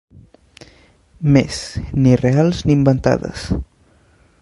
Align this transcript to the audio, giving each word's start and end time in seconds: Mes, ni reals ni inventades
Mes, 1.35 1.59
ni 2.01 2.15
reals 2.25 2.65
ni 2.65 2.77
inventades 2.79 3.49